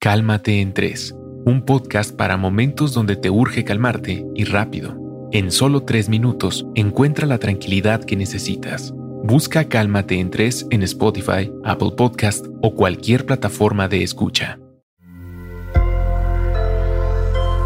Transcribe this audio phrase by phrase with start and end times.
[0.00, 4.96] Cálmate en 3, un podcast para momentos donde te urge calmarte y rápido.
[5.32, 8.94] En solo 3 minutos encuentra la tranquilidad que necesitas.
[9.24, 14.60] Busca Cálmate en 3 en Spotify, Apple Podcast o cualquier plataforma de escucha.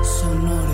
[0.03, 0.73] Sonoro.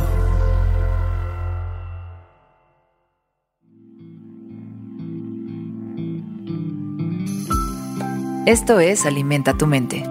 [8.46, 10.04] Esto es Alimenta tu mente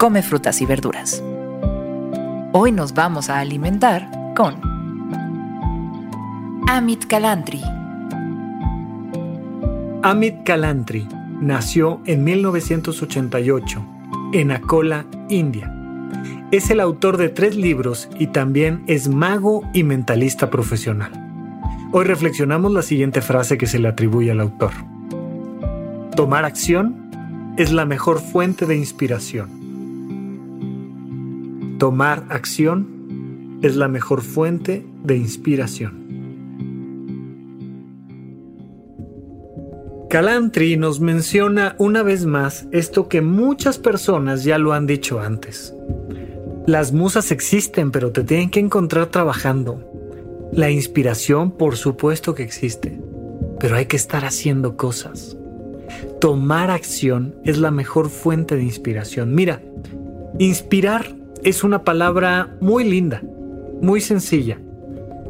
[0.00, 1.22] come frutas y verduras.
[2.52, 4.58] Hoy nos vamos a alimentar con
[6.66, 7.60] Amit Kalantri.
[10.02, 11.06] Amit Kalantri
[11.42, 13.84] nació en 1988
[14.32, 15.70] en Akola, India.
[16.50, 21.12] Es el autor de tres libros y también es mago y mentalista profesional.
[21.92, 24.72] Hoy reflexionamos la siguiente frase que se le atribuye al autor.
[26.16, 27.10] Tomar acción
[27.58, 29.59] es la mejor fuente de inspiración.
[31.80, 35.94] Tomar acción es la mejor fuente de inspiración.
[40.10, 45.74] Calantri nos menciona una vez más esto que muchas personas ya lo han dicho antes.
[46.66, 49.82] Las musas existen, pero te tienen que encontrar trabajando.
[50.52, 53.00] La inspiración, por supuesto que existe,
[53.58, 55.38] pero hay que estar haciendo cosas.
[56.20, 59.34] Tomar acción es la mejor fuente de inspiración.
[59.34, 59.62] Mira,
[60.38, 63.22] inspirar es una palabra muy linda,
[63.80, 64.58] muy sencilla.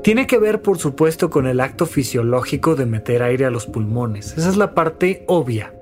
[0.03, 4.37] Tiene que ver, por supuesto, con el acto fisiológico de meter aire a los pulmones.
[4.37, 5.75] Esa es la parte obvia.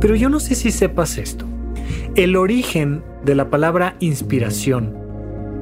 [0.00, 1.44] Pero yo no sé si sepas esto.
[2.14, 4.96] El origen de la palabra inspiración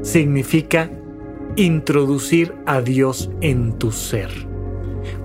[0.03, 0.91] significa
[1.57, 4.31] introducir a Dios en tu ser.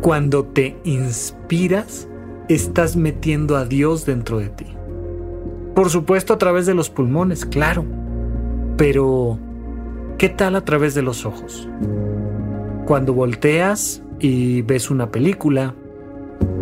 [0.02, 2.08] Cuando te inspiras,
[2.50, 4.66] estás metiendo a Dios dentro de ti.
[5.76, 7.86] Por supuesto a través de los pulmones, claro.
[8.78, 9.38] Pero,
[10.18, 11.68] ¿qué tal a través de los ojos?
[12.86, 15.76] Cuando volteas y ves una película,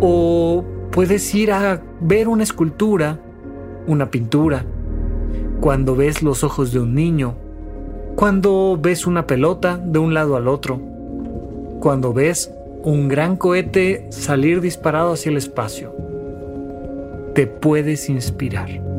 [0.00, 3.18] o puedes ir a ver una escultura,
[3.86, 4.66] una pintura,
[5.60, 7.34] cuando ves los ojos de un niño,
[8.14, 10.80] cuando ves una pelota de un lado al otro,
[11.80, 12.52] cuando ves
[12.84, 15.94] un gran cohete salir disparado hacia el espacio.
[17.34, 18.91] Te puedes inspirar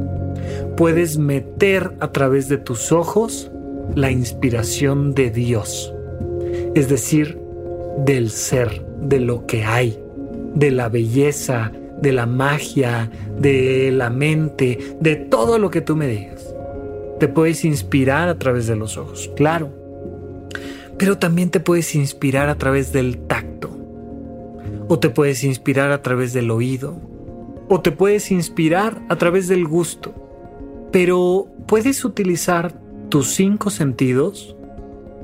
[0.76, 3.52] puedes meter a través de tus ojos
[3.96, 5.94] la inspiración de Dios,
[6.74, 7.38] es decir,
[8.06, 10.00] del ser, de lo que hay,
[10.56, 16.08] de la belleza, de la magia, de la mente, de todo lo que tú me
[16.08, 16.54] digas.
[17.20, 19.70] Te puedes inspirar a través de los ojos, claro,
[20.98, 23.70] pero también te puedes inspirar a través del tacto,
[24.88, 27.00] o te puedes inspirar a través del oído,
[27.74, 30.14] o te puedes inspirar a través del gusto
[30.94, 32.80] pero puedes utilizar
[33.10, 34.56] tus cinco sentidos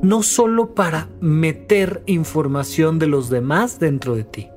[0.01, 4.47] no solo para meter información de los demás dentro de ti,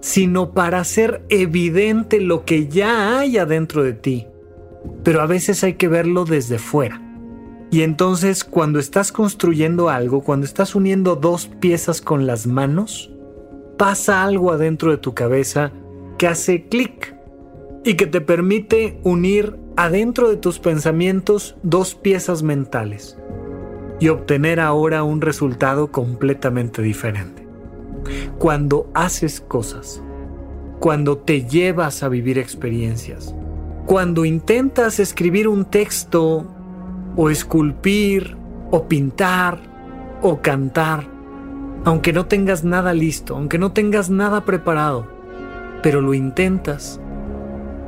[0.00, 4.26] sino para hacer evidente lo que ya hay adentro de ti.
[5.04, 7.00] Pero a veces hay que verlo desde fuera.
[7.70, 13.12] Y entonces cuando estás construyendo algo, cuando estás uniendo dos piezas con las manos,
[13.78, 15.70] pasa algo adentro de tu cabeza
[16.18, 17.14] que hace clic
[17.84, 23.18] y que te permite unir adentro de tus pensamientos dos piezas mentales
[24.00, 27.46] y obtener ahora un resultado completamente diferente.
[28.38, 30.02] Cuando haces cosas,
[30.80, 33.34] cuando te llevas a vivir experiencias,
[33.86, 36.46] cuando intentas escribir un texto
[37.16, 38.36] o esculpir
[38.70, 39.60] o pintar
[40.22, 41.06] o cantar,
[41.84, 45.13] aunque no tengas nada listo, aunque no tengas nada preparado,
[45.84, 46.98] pero lo intentas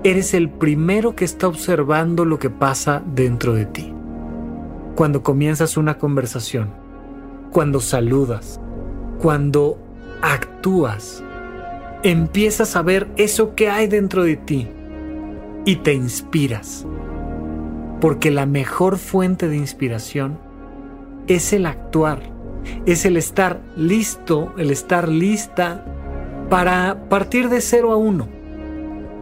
[0.04, 3.90] eres el primero que está observando lo que pasa dentro de ti.
[4.94, 6.68] Cuando comienzas una conversación,
[7.50, 8.60] cuando saludas,
[9.18, 9.78] cuando
[10.20, 11.24] actúas,
[12.02, 14.68] empiezas a ver eso que hay dentro de ti
[15.64, 16.86] y te inspiras.
[18.02, 20.38] Porque la mejor fuente de inspiración
[21.28, 22.20] es el actuar,
[22.84, 25.82] es el estar listo, el estar lista
[26.48, 28.28] para partir de cero a uno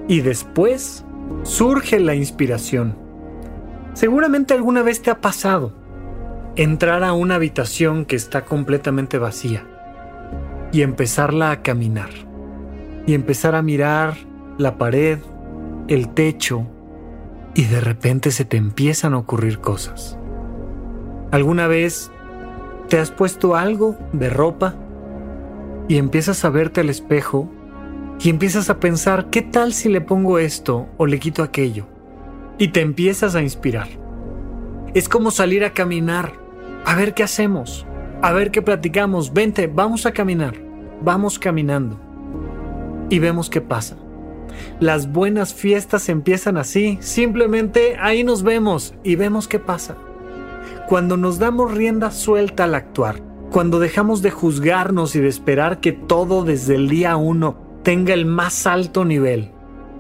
[0.08, 1.04] y después
[1.42, 2.96] surge la inspiración.
[3.94, 5.72] Seguramente alguna vez te ha pasado
[6.56, 9.66] entrar a una habitación que está completamente vacía
[10.72, 12.10] y empezarla a caminar
[13.06, 14.14] y empezar a mirar
[14.58, 15.18] la pared,
[15.88, 16.66] el techo
[17.54, 20.18] y de repente se te empiezan a ocurrir cosas.
[21.30, 22.10] ¿Alguna vez
[22.88, 24.74] te has puesto algo de ropa
[25.88, 27.50] y empiezas a verte al espejo
[28.20, 31.86] y empiezas a pensar, ¿qué tal si le pongo esto o le quito aquello?
[32.58, 33.88] Y te empiezas a inspirar.
[34.94, 36.32] Es como salir a caminar,
[36.84, 37.86] a ver qué hacemos,
[38.22, 39.32] a ver qué platicamos.
[39.32, 40.54] Vente, vamos a caminar.
[41.02, 42.00] Vamos caminando.
[43.10, 43.96] Y vemos qué pasa.
[44.80, 46.96] Las buenas fiestas empiezan así.
[47.00, 49.96] Simplemente ahí nos vemos y vemos qué pasa.
[50.88, 53.20] Cuando nos damos rienda suelta al actuar,
[53.54, 57.54] cuando dejamos de juzgarnos y de esperar que todo desde el día uno
[57.84, 59.52] tenga el más alto nivel,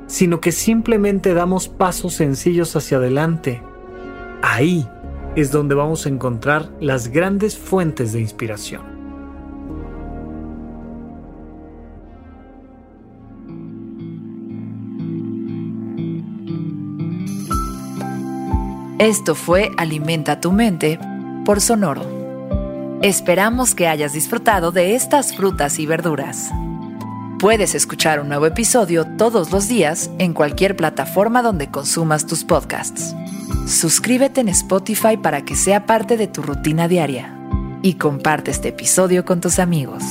[0.08, 3.62] sino que simplemente damos pasos sencillos hacia adelante,
[4.42, 4.88] ahí
[5.36, 8.82] es donde vamos a encontrar las grandes fuentes de inspiración.
[18.98, 20.98] Esto fue Alimenta tu mente
[21.44, 22.23] por Sonoro.
[23.04, 26.50] Esperamos que hayas disfrutado de estas frutas y verduras.
[27.38, 33.14] Puedes escuchar un nuevo episodio todos los días en cualquier plataforma donde consumas tus podcasts.
[33.66, 37.36] Suscríbete en Spotify para que sea parte de tu rutina diaria
[37.82, 40.02] y comparte este episodio con tus amigos.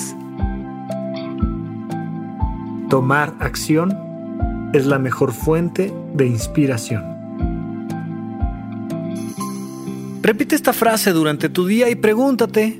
[2.92, 7.14] Tomar acción es la mejor fuente de inspiración.
[10.24, 12.80] Repite esta frase durante tu día y pregúntate,